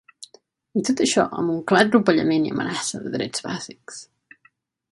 [0.79, 4.01] I tot això amb un clar atropellament i amenaça de drets bàsics.